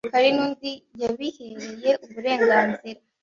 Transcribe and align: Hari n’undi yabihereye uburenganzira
Hari 0.13 0.29
n’undi 0.35 0.71
yabihereye 1.01 1.91
uburenganzira 2.05 2.99